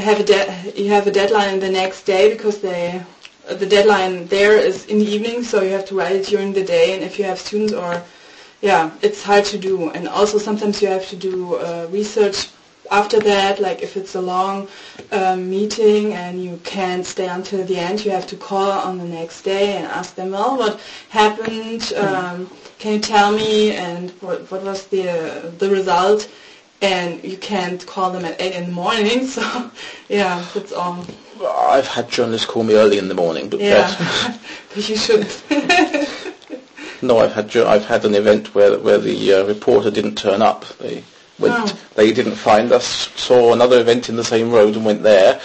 Have 0.00 0.20
a 0.20 0.24
de- 0.24 0.72
you 0.76 0.90
have 0.90 1.06
a 1.06 1.10
deadline 1.10 1.60
the 1.60 1.70
next 1.70 2.02
day 2.02 2.30
because 2.30 2.60
they 2.60 3.02
the 3.48 3.66
deadline 3.66 4.26
there 4.28 4.56
is 4.56 4.86
in 4.86 4.98
the 4.98 5.06
evening, 5.06 5.42
so 5.42 5.62
you 5.62 5.70
have 5.70 5.86
to 5.86 5.94
write 5.94 6.12
it 6.16 6.26
during 6.26 6.52
the 6.52 6.64
day. 6.64 6.94
And 6.94 7.02
if 7.02 7.18
you 7.18 7.24
have 7.24 7.38
students 7.38 7.72
or 7.72 8.02
yeah, 8.60 8.90
it's 9.02 9.22
hard 9.22 9.44
to 9.46 9.58
do. 9.58 9.90
And 9.90 10.08
also 10.08 10.38
sometimes 10.38 10.82
you 10.82 10.88
have 10.88 11.08
to 11.08 11.16
do 11.16 11.54
uh, 11.56 11.86
research 11.90 12.48
after 12.90 13.20
that. 13.20 13.60
Like 13.60 13.82
if 13.82 13.96
it's 13.96 14.14
a 14.14 14.20
long 14.20 14.68
um, 15.12 15.48
meeting 15.48 16.12
and 16.14 16.42
you 16.42 16.60
can't 16.64 17.06
stay 17.06 17.28
until 17.28 17.64
the 17.64 17.76
end, 17.78 18.04
you 18.04 18.10
have 18.10 18.26
to 18.28 18.36
call 18.36 18.70
on 18.70 18.98
the 18.98 19.04
next 19.04 19.42
day 19.42 19.76
and 19.76 19.86
ask 19.86 20.14
them, 20.14 20.32
well, 20.32 20.56
what 20.56 20.80
happened? 21.10 21.92
Um, 21.96 22.50
can 22.78 22.94
you 22.94 23.00
tell 23.00 23.32
me? 23.32 23.72
And 23.72 24.10
what, 24.20 24.50
what 24.50 24.62
was 24.62 24.86
the 24.86 25.08
uh, 25.08 25.50
the 25.58 25.70
result? 25.70 26.28
And 26.80 27.22
you 27.24 27.36
can't 27.36 27.84
call 27.86 28.10
them 28.12 28.24
at 28.24 28.40
eight 28.40 28.54
in 28.54 28.66
the 28.66 28.72
morning. 28.72 29.26
So 29.36 29.70
yeah, 30.08 30.44
that's 30.54 30.72
all. 30.72 31.04
I've 31.44 31.86
had 31.86 32.08
journalists 32.10 32.46
call 32.46 32.64
me 32.64 32.74
early 32.74 32.98
in 32.98 33.08
the 33.08 33.14
morning, 33.14 33.48
but 33.48 33.60
Yeah, 33.60 34.36
but 34.74 34.88
you 34.88 34.96
shouldn't. 34.96 35.42
no, 37.02 37.18
I've 37.18 37.32
had 37.32 37.56
I've 37.56 37.84
had 37.84 38.04
an 38.04 38.14
event 38.14 38.54
where 38.54 38.78
where 38.78 38.98
the 38.98 39.34
uh, 39.34 39.44
reporter 39.44 39.90
didn't 39.90 40.16
turn 40.16 40.42
up. 40.42 40.64
They 40.78 41.02
went, 41.38 41.54
Oh. 41.56 41.78
they 41.94 42.12
didn't 42.12 42.34
find 42.34 42.72
us, 42.72 42.86
saw 43.16 43.52
another 43.52 43.80
event 43.80 44.08
in 44.08 44.16
the 44.16 44.24
same 44.24 44.50
road 44.50 44.74
and 44.74 44.84
went 44.84 45.02
there, 45.02 45.40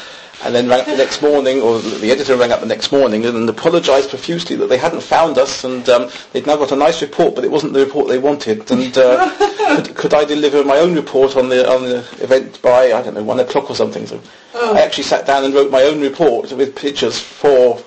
and 0.45 0.53
then 0.53 0.67
rang 0.67 0.81
up 0.81 0.85
the 0.87 0.97
next 0.97 1.21
morning, 1.21 1.61
or 1.61 1.79
the 1.79 2.11
editor 2.11 2.35
rang 2.35 2.51
up 2.51 2.59
the 2.59 2.65
next 2.65 2.91
morning 2.91 3.25
and 3.25 3.47
apologised 3.49 4.09
profusely 4.09 4.55
that 4.57 4.67
they 4.67 4.77
hadn't 4.77 5.01
found 5.03 5.37
us 5.37 5.63
and 5.63 5.87
um, 5.89 6.09
they'd 6.31 6.45
now 6.47 6.55
got 6.57 6.71
a 6.71 6.75
nice 6.75 7.01
report, 7.01 7.35
but 7.35 7.43
it 7.43 7.51
wasn't 7.51 7.73
the 7.73 7.79
report 7.79 8.07
they 8.07 8.19
wanted. 8.19 8.69
And 8.71 8.97
uh, 8.97 9.29
could, 9.77 9.95
could 9.95 10.13
I 10.13 10.25
deliver 10.25 10.63
my 10.63 10.77
own 10.77 10.95
report 10.95 11.35
on 11.37 11.49
the 11.49 11.69
on 11.69 11.83
the 11.83 11.99
event 12.21 12.61
by 12.61 12.91
I 12.93 13.01
don't 13.01 13.13
know 13.13 13.23
one 13.23 13.39
o'clock 13.39 13.69
or 13.69 13.75
something? 13.75 14.05
So 14.07 14.19
Oh. 14.55 14.75
I 14.75 14.81
actually 14.81 15.05
sat 15.05 15.25
down 15.25 15.43
and 15.45 15.53
wrote 15.53 15.71
my 15.71 15.81
own 15.81 15.99
report 15.99 16.51
with 16.53 16.75
pictures 16.75 17.19
for 17.19 17.81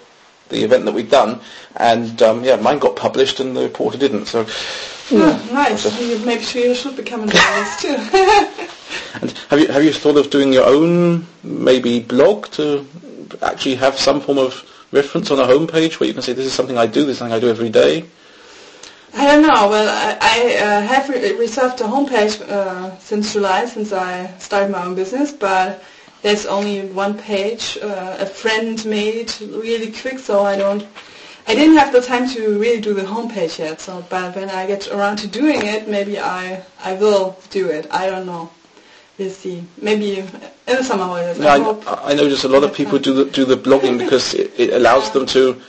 the 0.48 0.64
event 0.64 0.84
that 0.84 0.92
we'd 0.92 1.10
done, 1.10 1.40
and 1.76 2.20
um, 2.22 2.42
yeah, 2.44 2.56
mine 2.56 2.78
got 2.80 2.96
published 2.96 3.38
and 3.40 3.56
the 3.56 3.62
reporter 3.62 3.98
didn't. 3.98 4.26
So, 4.26 4.46
Oh, 5.12 5.48
nice. 5.52 5.84
You- 6.00 6.18
Maybe 6.26 6.44
you 6.58 6.74
should 6.74 6.96
become 6.96 7.22
a 7.22 7.26
journalist 7.28 7.80
too. 7.80 8.66
and 9.20 9.30
have 9.50 9.60
you 9.60 9.68
have 9.68 9.84
you 9.84 9.92
thought 9.92 10.16
of 10.16 10.30
doing 10.30 10.52
your 10.52 10.66
own 10.66 11.26
maybe 11.42 12.00
blog 12.00 12.48
to 12.50 12.86
actually 13.42 13.74
have 13.74 13.98
some 13.98 14.20
form 14.20 14.38
of 14.38 14.64
reference 14.92 15.30
on 15.30 15.38
a 15.38 15.44
homepage 15.44 15.98
where 15.98 16.06
you 16.06 16.12
can 16.12 16.22
say 16.22 16.32
this 16.32 16.46
is 16.46 16.52
something 16.52 16.78
I 16.78 16.86
do, 16.86 17.02
this 17.02 17.12
is 17.12 17.18
something 17.18 17.34
I 17.34 17.40
do 17.40 17.48
every 17.48 17.70
day? 17.70 18.04
I 19.14 19.26
don't 19.26 19.42
know. 19.42 19.68
Well, 19.68 19.88
I, 19.88 20.18
I 20.20 20.56
uh, 20.62 20.80
have 20.82 21.08
re- 21.08 21.32
reserved 21.36 21.80
a 21.80 21.84
homepage 21.84 22.40
uh, 22.48 22.98
since 22.98 23.32
July, 23.32 23.64
since 23.64 23.92
I 23.92 24.26
started 24.38 24.70
my 24.70 24.84
own 24.84 24.94
business, 24.94 25.32
but 25.32 25.82
there's 26.22 26.44
only 26.44 26.86
one 26.88 27.18
page. 27.18 27.78
Uh, 27.82 28.16
a 28.20 28.26
friend 28.26 28.84
made 28.84 29.32
really 29.40 29.90
quick, 29.90 30.18
so 30.18 30.44
I 30.44 30.56
don't. 30.56 30.86
I 31.48 31.54
didn't 31.54 31.76
have 31.76 31.92
the 31.92 32.02
time 32.02 32.28
to 32.30 32.58
really 32.58 32.80
do 32.80 32.92
the 32.92 33.02
homepage 33.02 33.58
yet. 33.58 33.80
So, 33.80 34.04
but 34.10 34.34
when 34.34 34.50
I 34.50 34.66
get 34.66 34.88
around 34.88 35.16
to 35.18 35.28
doing 35.28 35.64
it, 35.64 35.88
maybe 35.88 36.18
I 36.18 36.62
I 36.84 36.94
will 36.94 37.38
do 37.50 37.68
it. 37.68 37.86
I 37.90 38.06
don't 38.06 38.26
know. 38.26 38.50
We'll 39.18 39.30
see. 39.30 39.64
Maybe 39.80 40.18
in 40.18 40.26
the 40.66 40.82
summer 40.82 41.04
holidays. 41.04 41.38
No, 41.38 41.80
I. 41.86 42.10
I, 42.10 42.14
notice 42.14 42.44
a 42.44 42.48
lot 42.48 42.64
of 42.64 42.74
people 42.74 42.98
do 42.98 43.14
the, 43.14 43.24
do 43.30 43.44
the 43.44 43.56
blogging 43.56 43.98
because 44.04 44.34
it, 44.34 44.52
it 44.58 44.72
allows 44.74 45.10
them 45.12 45.26
to 45.26 45.60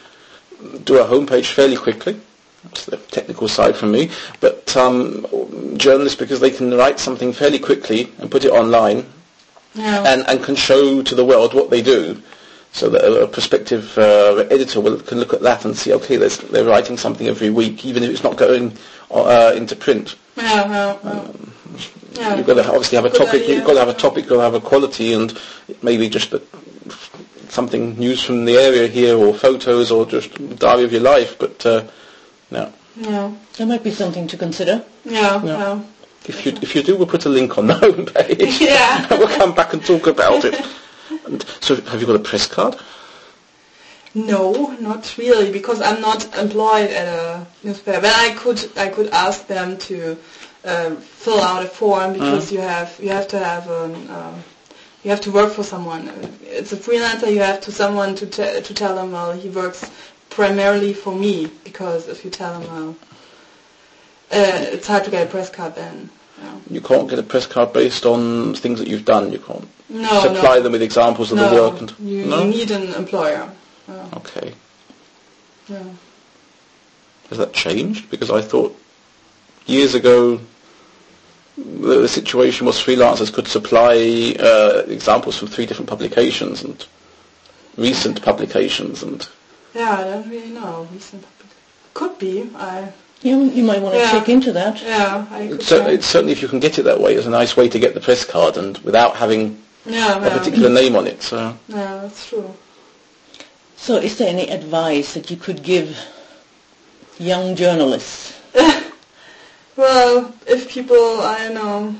do 0.84 0.98
a 0.98 1.06
homepage 1.06 1.52
fairly 1.54 1.78
quickly. 1.78 2.20
That's 2.64 2.86
the 2.86 2.98
technical 2.98 3.48
side 3.48 3.76
for 3.78 3.86
me. 3.86 4.10
But 4.42 4.76
um, 4.76 5.26
journalists, 5.78 6.20
because 6.20 6.40
they 6.40 6.52
can 6.52 6.74
write 6.74 7.00
something 7.00 7.32
fairly 7.32 7.60
quickly 7.60 8.12
and 8.18 8.30
put 8.30 8.44
it 8.44 8.52
online 8.52 9.06
Yeah. 9.76 10.04
and, 10.06 10.28
and 10.28 10.44
can 10.44 10.56
show 10.56 11.02
to 11.04 11.16
the 11.16 11.24
world 11.24 11.54
what 11.54 11.70
they 11.70 11.82
do. 11.82 12.22
so 12.74 12.90
that 12.90 13.04
a, 13.04 13.28
prospective 13.28 13.98
uh, 13.98 14.46
editor 14.52 14.82
will, 14.82 15.00
can 15.00 15.20
look 15.20 15.34
at 15.34 15.42
that 15.42 15.66
and 15.66 15.76
see, 15.76 15.94
okay, 15.94 16.18
there's, 16.18 16.38
they're 16.38 16.66
writing 16.66 16.98
something 16.98 17.28
every 17.28 17.50
week, 17.50 17.86
even 17.86 18.04
if 18.04 18.10
it's 18.10 18.24
not 18.24 18.38
going 18.38 18.76
uh, 19.12 19.54
into 19.56 19.76
print. 19.76 20.16
Yeah, 20.36 20.44
yeah, 20.44 20.98
yeah. 21.04 21.10
Um, 21.10 21.54
Yeah. 22.18 22.36
You've 22.36 22.48
got 22.48 22.56
to 22.56 22.68
obviously 22.68 22.96
have 22.98 23.06
a 23.06 23.10
Good 23.10 23.18
topic. 23.26 23.44
idea. 23.44 23.56
You've 23.56 23.66
got 23.66 23.74
to 23.74 23.80
have 23.80 23.90
a 23.90 23.94
topic. 23.94 24.24
You've 24.24 24.30
got 24.30 24.36
to 24.38 24.42
have 24.42 24.54
a 24.56 24.60
quality, 24.62 25.14
and 25.14 25.38
maybe 25.82 26.10
just 26.10 26.34
a, 26.34 26.42
something 27.50 27.98
news 27.98 28.24
from 28.24 28.46
the 28.46 28.56
area 28.58 28.88
here, 28.88 29.18
or 29.18 29.34
photos, 29.34 29.92
or 29.92 30.06
just 30.06 30.34
diary 30.60 30.84
of 30.84 30.92
your 30.92 31.02
life. 31.02 31.38
But 31.40 31.66
uh, 31.66 31.84
no, 32.52 32.72
Yeah, 32.96 33.32
That 33.58 33.68
might 33.68 33.84
be 33.84 33.92
something 33.92 34.28
to 34.28 34.38
consider. 34.38 34.84
yeah, 35.06 35.44
Yeah. 35.44 35.58
yeah. 35.58 35.82
if 36.26 36.46
you 36.46 36.52
if 36.62 36.76
you 36.76 36.84
do, 36.84 36.96
we'll 36.98 37.08
put 37.08 37.26
a 37.26 37.30
link 37.30 37.58
on 37.58 37.68
the 37.68 37.74
homepage. 37.82 38.60
Yeah. 38.60 39.08
we'll 39.18 39.28
come 39.38 39.54
back 39.54 39.74
and 39.74 39.84
talk 39.86 40.08
about 40.08 40.44
it. 40.46 40.56
And 41.26 41.46
so, 41.62 41.76
have 41.76 42.00
you 42.02 42.08
got 42.08 42.16
a 42.16 42.20
press 42.20 42.48
card? 42.48 42.76
No, 44.14 44.76
not 44.80 45.16
really, 45.18 45.52
because 45.52 45.82
I'm 45.82 46.02
not 46.02 46.36
employed 46.38 46.90
at 46.90 47.08
a 47.08 47.46
newspaper. 47.64 48.02
But 48.02 48.16
I 48.16 48.34
could, 48.34 48.60
I 48.78 48.88
could 48.90 49.10
ask 49.10 49.46
them 49.48 49.78
to 49.80 50.18
uh, 50.66 50.96
fill 50.96 51.40
out 51.42 51.64
a 51.64 51.68
form 51.68 52.14
because 52.14 52.52
you 52.52 52.60
have, 52.60 52.98
you 53.02 53.10
have 53.10 53.28
to 53.30 53.40
have, 53.40 53.70
um, 53.70 54.10
um, 54.10 54.44
you 55.04 55.12
have 55.12 55.22
to 55.22 55.32
work 55.32 55.54
for 55.54 55.64
someone. 55.64 56.10
It's 56.44 56.74
a 56.74 56.78
freelancer. 56.78 57.32
You 57.32 57.40
have 57.40 57.62
to 57.62 57.72
someone 57.72 58.16
to 58.16 58.26
te- 58.26 58.62
to 58.62 58.74
tell 58.74 58.96
them, 58.96 59.12
well, 59.12 59.32
he 59.32 59.50
works 59.50 59.90
primarily 60.30 60.94
for 60.94 61.16
me. 61.16 61.50
Because 61.64 62.08
if 62.08 62.26
you 62.26 62.32
tell 62.32 62.60
them, 62.60 62.70
well, 62.72 62.96
uh, 64.32 64.66
it's 64.74 64.88
hard 64.88 65.06
to 65.06 65.12
get 65.12 65.28
a 65.28 65.30
press 65.30 65.50
card 65.50 65.76
then. 65.76 66.10
Yeah. 66.42 66.56
You 66.70 66.82
can't 66.82 67.10
get 67.10 67.20
a 67.20 67.24
press 67.24 67.46
card 67.48 67.74
based 67.74 68.06
on 68.06 68.54
things 68.56 68.80
that 68.80 68.88
you've 68.88 69.06
done. 69.06 69.32
You 69.32 69.40
can't 69.40 69.68
No, 69.90 70.20
supply 70.22 70.58
no. 70.58 70.62
them 70.64 70.72
with 70.74 70.82
examples 70.82 71.32
of 71.32 71.38
no, 71.38 71.50
the 71.50 71.56
work. 71.56 71.80
And, 71.82 71.94
you, 72.00 72.26
no. 72.26 72.44
you 72.44 72.50
need 72.50 72.72
an 72.72 72.94
employer. 72.96 73.50
Okay. 74.14 74.54
Yeah. 75.70 75.84
Has 77.30 77.38
that 77.38 77.54
changed? 77.54 78.10
Because 78.10 78.30
I 78.30 78.42
thought 78.42 78.78
years 79.68 79.94
ago 79.96 80.40
the, 81.58 82.02
the 82.02 82.08
situation 82.08 82.66
was 82.66 82.76
freelancers 82.78 83.34
could 83.34 83.48
supply 83.48 84.36
uh, 84.40 84.84
examples 84.88 85.38
from 85.38 85.48
three 85.48 85.66
different 85.66 85.90
publications 85.90 86.64
and 86.64 86.86
recent 87.78 88.22
publications 88.22 89.04
and 89.04 89.28
Yeah, 89.74 89.98
I 90.00 90.04
don't 90.04 90.30
really 90.30 90.50
know. 90.50 90.88
Recent 90.94 91.22
public- 91.24 91.56
Could 91.94 92.18
be. 92.20 92.50
I 92.56 92.92
You, 93.24 93.46
you 93.46 93.64
might 93.64 93.82
want 93.82 93.96
to 93.96 94.00
Yeah. 94.02 94.12
check 94.12 94.30
into 94.30 94.52
that. 94.54 94.82
yeah. 94.82 95.26
I 95.32 95.48
could 95.48 95.56
it's, 95.60 95.68
cer- 95.68 95.80
try. 95.84 95.90
it's 95.92 96.06
certainly 96.06 96.32
if 96.34 96.42
you 96.44 96.48
can 96.48 96.60
get 96.60 96.78
it 96.80 96.84
that 96.84 97.00
way, 97.02 97.16
it's 97.16 97.26
a 97.26 97.32
nice 97.42 97.58
way 97.58 97.68
to 97.70 97.80
get 97.80 97.94
the 97.96 98.00
press 98.02 98.24
card 98.24 98.58
and 98.58 98.78
without 98.80 99.16
having 99.16 99.58
yeah, 99.86 100.18
a 100.18 100.22
yeah. 100.22 100.38
particular 100.38 100.70
name 100.70 100.96
on 100.96 101.08
it. 101.08 101.24
So 101.24 101.38
Yeah, 101.68 102.02
that's 102.02 102.30
true. 102.30 102.54
So 103.78 103.96
is 103.98 104.18
there 104.18 104.30
any 104.30 104.50
advice 104.50 105.14
that 105.16 105.30
you 105.32 105.38
could 105.38 105.64
give 105.64 105.98
young 107.20 107.56
journalists? 107.56 108.34
Well, 109.78 110.34
if 110.48 110.70
people, 110.70 111.22
I 111.22 111.38
don't 111.44 111.54
know, 111.54 111.96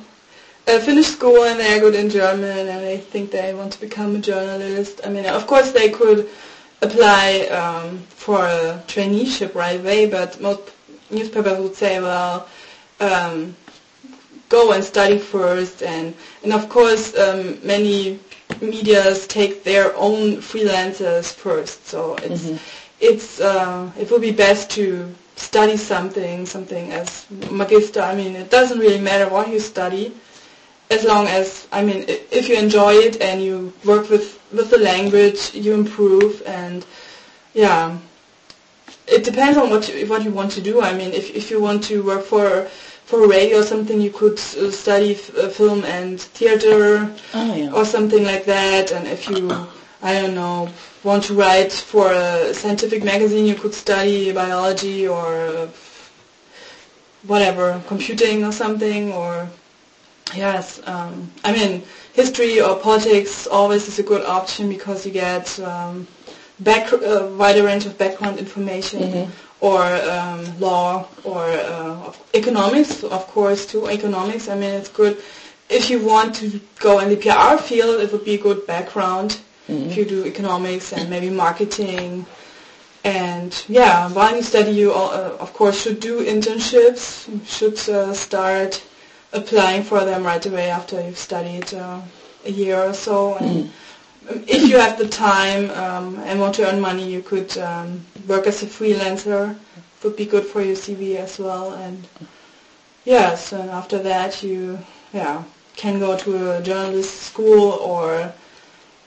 uh, 0.68 0.80
finish 0.80 1.06
school 1.08 1.44
and 1.44 1.60
they're 1.60 1.80
good 1.80 1.94
in 1.94 2.10
German 2.10 2.68
and 2.68 2.84
they 2.84 2.98
think 2.98 3.30
they 3.30 3.54
want 3.54 3.72
to 3.74 3.80
become 3.80 4.16
a 4.16 4.20
journalist, 4.20 5.00
I 5.06 5.10
mean, 5.10 5.28
of 5.28 5.46
course 5.46 5.72
they 5.72 5.90
could 5.92 6.28
apply 6.82 7.42
um, 7.52 8.00
for 8.10 8.40
a 8.46 8.84
traineeship 8.88 9.54
right 9.54 9.80
away, 9.80 10.08
but 10.08 10.42
most 10.42 10.72
newspapers 11.12 11.60
would 11.60 11.76
say, 11.76 12.00
well, 12.02 12.48
um, 13.00 13.56
go 14.50 14.72
and 14.72 14.84
study 14.84 15.20
first, 15.20 15.84
and 15.84 16.16
and 16.44 16.54
of 16.54 16.70
course 16.70 17.16
um, 17.18 17.60
many 17.64 18.20
medias 18.60 19.28
take 19.28 19.64
their 19.64 19.96
own 19.96 20.38
freelancers 20.38 21.34
first, 21.34 21.86
so 21.86 22.16
it's 22.24 22.60
it's 23.00 23.40
uh, 23.40 23.92
it 24.00 24.10
would 24.10 24.22
be 24.22 24.32
best 24.32 24.72
to 24.72 25.14
study 25.38 25.78
something, 25.78 26.46
something 26.46 26.92
as 26.92 27.26
magister. 27.52 28.02
I 28.02 28.14
mean, 28.16 28.36
it 28.36 28.50
doesn't 28.52 28.80
really 28.80 29.00
matter 29.00 29.30
what 29.30 29.48
you 29.50 29.60
study, 29.60 30.12
as 30.90 31.04
long 31.06 31.28
as 31.28 31.68
I 31.72 31.84
mean, 31.84 32.04
if 32.32 32.50
you 32.50 32.56
enjoy 32.58 32.94
it 33.08 33.22
and 33.22 33.42
you 33.42 33.72
work 33.86 34.10
with 34.10 34.28
with 34.52 34.70
the 34.70 34.78
language, 34.80 35.54
you 35.54 35.74
improve, 35.74 36.42
and 36.46 36.86
yeah, 37.54 37.98
it 39.08 39.24
depends 39.24 39.58
on 39.58 39.70
what 39.70 39.88
you, 39.90 40.06
what 40.08 40.24
you 40.24 40.32
want 40.32 40.52
to 40.54 40.62
do. 40.62 40.82
I 40.82 40.94
mean, 40.94 41.12
if 41.14 41.36
if 41.36 41.52
you 41.52 41.62
want 41.62 41.84
to 41.86 42.04
work 42.04 42.24
for 42.26 42.68
for 43.06 43.28
radio 43.28 43.60
or 43.60 43.64
something, 43.64 44.02
you 44.02 44.12
could 44.12 44.38
uh, 44.40 44.72
study 44.72 45.12
f- 45.14 45.32
uh, 45.38 45.48
film 45.50 45.84
and 45.86 46.20
theater 46.20 47.10
Oh, 47.34 47.56
yeah. 47.56 47.72
or 47.72 47.86
something 47.86 48.24
like 48.26 48.44
that. 48.46 48.92
And 48.92 49.08
if 49.08 49.30
you, 49.30 49.48
I 50.02 50.14
don't 50.22 50.36
know, 50.36 50.70
want 51.04 51.24
to 51.26 51.34
write 51.34 51.72
for 51.72 52.12
a 52.12 52.54
scientific 52.54 53.04
magazine, 53.04 53.46
you 53.46 53.56
could 53.56 53.74
study 53.74 54.32
biology 54.32 55.08
or 55.08 55.26
uh, 55.26 55.68
whatever, 57.26 57.82
computing 57.88 58.44
or 58.44 58.52
something. 58.52 59.12
Or 59.12 59.50
yes, 60.36 60.82
um, 60.88 61.32
I 61.44 61.52
mean, 61.52 61.84
history 62.14 62.62
or 62.62 62.76
politics 62.78 63.48
always 63.48 63.88
is 63.88 63.98
a 63.98 64.04
good 64.04 64.24
option 64.26 64.70
because 64.70 65.06
you 65.06 65.12
get 65.12 65.60
um, 65.62 66.08
back 66.60 66.92
a 66.92 67.28
wider 67.36 67.64
range 67.64 67.86
of 67.86 67.98
background 67.98 68.38
information. 68.40 69.32
Or 69.60 69.82
um, 69.84 70.60
law, 70.60 71.08
or 71.24 71.42
uh, 71.44 72.14
economics, 72.36 73.04
of 73.04 73.26
course, 73.26 73.66
too. 73.66 73.88
Economics. 73.90 74.50
I 74.50 74.54
mean, 74.54 74.70
it's 74.70 74.88
good 74.88 75.18
if 75.68 75.90
you 75.90 76.06
want 76.06 76.36
to 76.36 76.62
go 76.80 77.00
in 77.00 77.10
the 77.10 77.16
PR 77.16 77.58
field, 77.62 78.00
it 78.02 78.12
would 78.12 78.24
be 78.24 78.36
a 78.36 78.38
good 78.38 78.68
background 78.68 79.40
if 79.68 79.98
you 79.98 80.06
do 80.06 80.26
economics 80.26 80.94
and 80.94 81.10
maybe 81.10 81.30
marketing. 81.30 82.26
And 83.04 83.52
yeah, 83.68 84.10
while 84.12 84.36
you 84.36 84.42
study, 84.42 84.72
you 84.72 84.92
all, 84.92 85.10
uh, 85.12 85.38
of 85.40 85.54
course 85.54 85.82
should 85.82 86.00
do 86.00 86.26
internships. 86.26 87.28
You 87.28 87.42
should 87.46 87.78
uh, 87.90 88.14
start 88.14 88.84
applying 89.34 89.84
for 89.84 90.04
them 90.06 90.24
right 90.24 90.46
away 90.46 90.70
after 90.70 91.02
you've 91.02 91.18
studied 91.18 91.74
uh, 91.74 92.02
a 92.46 92.52
year 92.52 92.78
or 92.82 92.94
so. 92.94 93.36
And 93.36 93.72
if 94.48 94.68
you 94.68 94.78
have 94.78 94.98
the 94.98 95.08
time 95.08 95.70
um, 95.72 96.20
and 96.26 96.40
want 96.40 96.56
to 96.56 96.68
earn 96.70 96.80
money, 96.80 97.10
you 97.10 97.22
could 97.22 97.58
um, 97.58 98.06
work 98.28 98.48
as 98.48 98.64
a 98.64 98.66
freelancer. 98.66 99.58
Would 100.04 100.16
be 100.16 100.26
good 100.26 100.46
for 100.46 100.62
your 100.62 100.76
CV 100.76 101.16
as 101.16 101.40
well. 101.40 101.74
And 101.74 102.08
yes, 103.04 103.52
and 103.52 103.70
after 103.72 103.98
that 104.00 104.44
you 104.44 104.80
yeah 105.12 105.44
can 105.76 106.00
go 106.00 106.18
to 106.18 106.58
a 106.58 106.62
journalist 106.62 107.22
school 107.22 107.72
or 107.72 108.34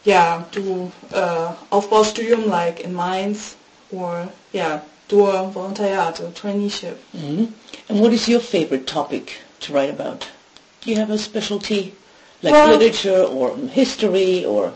yeah 0.04 0.44
do 0.52 0.90
uh, 1.12 1.54
Aufbaustudium 1.72 2.46
like 2.46 2.80
in 2.80 2.94
Mainz 2.94 3.56
or 3.92 4.28
yeah 4.52 4.80
do 5.08 5.26
a 5.26 5.50
Volontariat, 5.52 6.20
a 6.20 6.30
traineeship. 6.30 6.96
hmm 7.12 7.46
And 7.88 8.00
what 8.00 8.12
is 8.12 8.28
your 8.28 8.38
favorite 8.40 8.86
topic 8.86 9.38
to 9.60 9.72
write 9.72 9.90
about? 9.90 10.28
Do 10.80 10.90
you 10.90 10.96
have 10.96 11.10
a 11.10 11.18
specialty, 11.18 11.94
like 12.42 12.52
Well- 12.52 12.68
literature 12.78 13.24
or 13.24 13.56
history 13.56 14.44
or? 14.44 14.72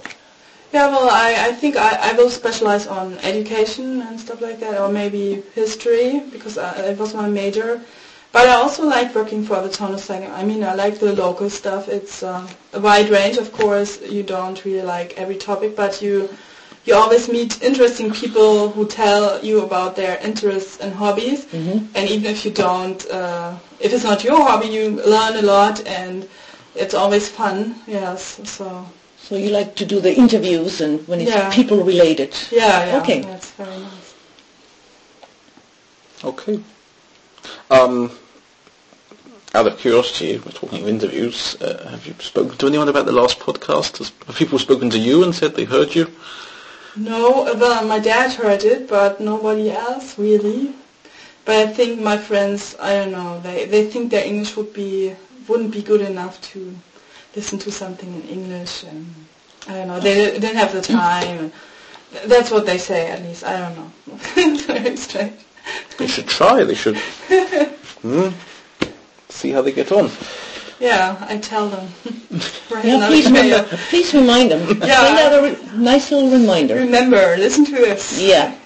Yeah, 0.72 0.88
well, 0.88 1.08
I, 1.08 1.50
I 1.50 1.52
think 1.52 1.76
I, 1.76 2.10
I 2.10 2.12
will 2.14 2.30
specialize 2.30 2.88
on 2.88 3.16
education 3.18 4.02
and 4.02 4.18
stuff 4.18 4.40
like 4.40 4.58
that, 4.58 4.80
or 4.80 4.88
maybe 4.88 5.40
history, 5.54 6.18
because 6.32 6.58
I, 6.58 6.72
it 6.90 6.98
was 6.98 7.14
my 7.14 7.28
major. 7.28 7.80
But 8.34 8.48
I 8.48 8.54
also 8.54 8.84
like 8.84 9.14
working 9.14 9.44
for 9.44 9.62
the 9.62 9.68
Taunus 9.68 10.08
Zeitung. 10.08 10.32
I 10.32 10.42
mean, 10.42 10.64
I 10.64 10.74
like 10.74 10.98
the 10.98 11.12
local 11.14 11.48
stuff. 11.48 11.88
It's 11.88 12.24
uh, 12.24 12.44
a 12.72 12.80
wide 12.80 13.08
range, 13.08 13.36
of 13.36 13.52
course. 13.52 14.02
You 14.02 14.24
don't 14.24 14.64
really 14.64 14.82
like 14.82 15.16
every 15.16 15.36
topic, 15.36 15.76
but 15.76 16.02
you 16.02 16.28
you 16.84 16.96
always 16.96 17.28
meet 17.28 17.62
interesting 17.62 18.10
people 18.12 18.70
who 18.70 18.88
tell 18.88 19.22
you 19.44 19.62
about 19.62 19.94
their 19.94 20.18
interests 20.18 20.80
and 20.80 20.92
hobbies. 20.92 21.46
And 21.94 22.10
even 22.10 22.26
if 22.32 22.44
you 22.44 22.50
don't, 22.50 23.08
uh, 23.08 23.54
if 23.78 23.92
it's 23.92 24.02
not 24.02 24.24
your 24.24 24.42
hobby, 24.42 24.66
you 24.66 25.00
learn 25.06 25.36
a 25.36 25.42
lot, 25.42 25.86
and 25.86 26.28
it's 26.74 26.92
always 26.92 27.28
fun. 27.28 27.76
Yes, 27.86 28.40
so. 28.42 28.84
So 29.16 29.36
you 29.36 29.50
like 29.50 29.76
to 29.76 29.86
do 29.86 30.00
the 30.00 30.12
interviews 30.12 30.80
and 30.80 31.06
when 31.06 31.20
it's 31.20 31.30
Yeah. 31.30 31.50
people 31.50 31.84
related? 31.84 32.34
Yeah, 32.50 32.84
yeah. 32.86 32.98
Okay. 32.98 33.20
That's 33.20 33.50
very 33.52 33.78
nice. 33.78 34.08
okay. 36.24 36.58
Um, 37.70 38.10
out 39.54 39.68
of 39.68 39.78
curiosity, 39.78 40.36
we're 40.38 40.50
talking 40.50 40.82
of 40.82 40.88
interviews. 40.88 41.56
Uh, 41.60 41.88
have 41.88 42.06
you 42.06 42.14
spoken 42.18 42.56
to 42.58 42.66
anyone 42.66 42.88
about 42.88 43.06
the 43.06 43.12
last 43.12 43.38
podcast? 43.38 43.98
Has, 43.98 44.12
have 44.26 44.34
people 44.36 44.58
spoken 44.58 44.90
to 44.90 44.98
you 44.98 45.22
and 45.22 45.34
said 45.34 45.54
they 45.54 45.64
heard 45.64 45.94
you? 45.94 46.10
No, 46.96 47.44
well, 47.54 47.86
my 47.86 48.00
dad 48.00 48.32
heard 48.32 48.64
it, 48.64 48.88
but 48.88 49.20
nobody 49.20 49.70
else 49.70 50.18
really. 50.18 50.74
But 51.44 51.56
I 51.56 51.66
think 51.72 52.00
my 52.00 52.16
friends, 52.16 52.74
I 52.80 52.94
don't 52.96 53.12
know, 53.12 53.40
they 53.40 53.66
they 53.66 53.86
think 53.86 54.10
their 54.10 54.24
English 54.24 54.56
would 54.56 54.72
be 54.72 55.14
wouldn't 55.46 55.72
be 55.72 55.82
good 55.82 56.00
enough 56.00 56.40
to 56.52 56.74
listen 57.36 57.58
to 57.60 57.70
something 57.70 58.12
in 58.14 58.22
English, 58.28 58.84
and 58.84 59.14
I 59.68 59.72
don't 59.74 59.88
know, 59.88 60.00
they 60.00 60.38
didn't 60.38 60.56
have 60.56 60.72
the 60.72 60.82
time. 60.82 61.52
That's 62.26 62.50
what 62.50 62.64
they 62.64 62.78
say, 62.78 63.10
at 63.10 63.22
least. 63.22 63.44
I 63.44 63.58
don't 63.58 63.76
know. 63.76 63.90
it's 64.36 64.64
very 64.64 64.96
strange. 64.96 65.40
They 65.98 66.06
should 66.06 66.28
try. 66.28 66.64
They 66.64 66.74
should 66.74 66.96
hmm, 68.02 68.28
see 69.34 69.50
how 69.50 69.62
they 69.62 69.72
get 69.72 69.92
on. 69.92 70.10
Yeah, 70.80 71.16
I 71.28 71.38
tell 71.38 71.68
them. 71.68 71.88
Write 72.70 72.84
Yeah, 72.84 73.06
please, 73.06 73.26
remember, 73.26 73.76
please 73.90 74.12
remind 74.14 74.50
them. 74.50 74.60
Yeah. 74.86 75.00
Send 75.00 75.18
out 75.18 75.38
a 75.38 75.42
re- 75.42 75.78
nice 75.78 76.10
little 76.10 76.30
reminder. 76.30 76.74
Remember, 76.76 77.36
listen 77.36 77.64
to 77.66 77.72
this. 77.72 78.20
Yeah. 78.20 78.56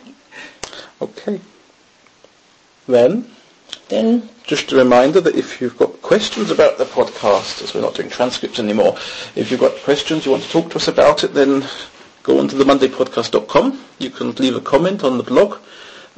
Okay. 1.01 1.41
Then, 2.87 3.31
Then, 3.89 4.29
just 4.45 4.73
a 4.73 4.77
reminder 4.77 5.21
that 5.21 5.37
if 5.37 5.61
you've 5.61 5.77
got 5.77 6.01
questions 6.01 6.51
about 6.51 6.79
the 6.79 6.87
podcast, 6.87 7.63
as 7.63 7.75
we're 7.75 7.83
not 7.83 7.95
doing 7.95 8.09
transcripts 8.09 8.59
anymore, 8.59 8.97
if 9.37 9.51
you've 9.51 9.61
got 9.61 9.77
questions, 9.85 10.25
you 10.25 10.33
want 10.33 10.43
to 10.45 10.51
talk 10.51 10.71
to 10.71 10.77
us 10.77 10.89
about 10.89 11.23
it, 11.23 11.35
then 11.35 11.65
go 12.23 12.39
on 12.39 12.49
to 12.49 12.57
themondaypodcast.com. 12.57 13.79
You 13.99 14.11
can 14.11 14.33
leave 14.33 14.57
a 14.57 14.61
comment 14.61 15.05
on 15.05 15.19
the 15.19 15.23
blog 15.23 15.59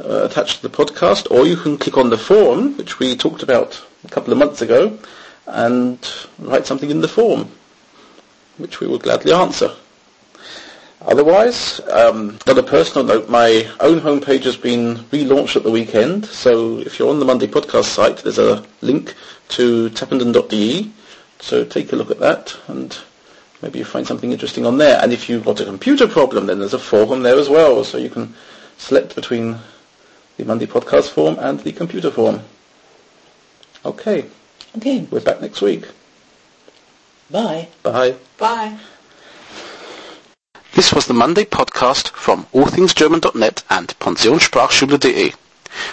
uh, 0.05 0.25
attached 0.25 0.57
to 0.57 0.69
the 0.69 0.77
podcast, 0.77 1.31
or 1.31 1.47
you 1.47 1.57
can 1.57 1.79
click 1.79 1.97
on 1.97 2.11
the 2.11 2.19
form, 2.19 2.77
which 2.77 2.99
we 2.99 3.17
talked 3.17 3.43
about 3.43 3.83
a 4.05 4.09
couple 4.09 4.33
of 4.33 4.39
months 4.39 4.63
ago, 4.63 4.99
and 5.47 5.99
write 6.39 6.67
something 6.67 6.91
in 6.91 7.01
the 7.01 7.09
form, 7.09 7.51
which 8.59 8.81
we 8.81 8.87
will 8.87 8.99
gladly 8.99 9.33
answer. 9.33 9.75
Otherwise, 11.03 11.81
um, 11.91 12.39
on 12.47 12.59
a 12.59 12.63
personal 12.63 13.07
note, 13.07 13.29
my 13.31 13.67
own 13.81 14.01
homepage 14.01 14.45
has 14.45 14.57
been 14.57 14.97
relaunched 15.11 15.57
at 15.57 15.63
the 15.63 15.71
weekend. 15.71 16.27
So 16.27 16.79
if 16.79 16.99
you're 16.99 17.09
on 17.09 17.19
the 17.19 17.25
Monday 17.25 17.47
podcast 17.47 17.85
site, 17.85 18.19
there's 18.19 18.39
a 18.39 18.63
link 18.83 19.15
to 19.51 19.89
tappenden.de. 19.91 20.91
So 21.41 21.65
take 21.65 21.93
a 21.93 21.97
look 21.97 22.11
at 22.11 22.21
that 22.21 22.55
and 22.69 22.99
maybe 23.63 23.79
you 23.79 23.85
find 23.87 24.07
something 24.07 24.31
interesting 24.31 24.67
on 24.67 24.77
there. 24.77 25.01
And 25.03 25.11
if 25.11 25.27
you've 25.31 25.47
got 25.47 25.61
a 25.61 25.65
computer 25.65 26.07
problem, 26.07 26.47
then 26.47 26.59
there's 26.59 26.75
a 26.75 26.79
forum 26.79 27.23
there 27.23 27.39
as 27.39 27.49
well. 27.49 27.83
So 27.83 27.97
you 27.97 28.11
can 28.11 28.35
select 28.77 29.15
between 29.15 29.59
the 30.41 30.47
Monday 30.47 30.67
podcast 30.67 31.11
form 31.11 31.37
and 31.39 31.61
the 31.61 31.73
computer 31.73 32.11
form. 32.11 32.41
Okay, 33.85 34.25
okay, 34.79 35.07
we're 35.11 35.21
back 35.21 35.43
next 35.43 35.61
week. 35.61 35.85
bye. 37.31 37.69
Bye. 37.83 38.15
Bye. 38.39 38.79
This 40.73 40.95
was 40.95 41.07
the 41.07 41.13
Monday 41.15 41.45
podcast 41.45 42.09
from 42.13 42.47
allthingsgerman.net 42.55 43.65
and 43.69 43.89
pensionssprachschule.de. 43.99 45.35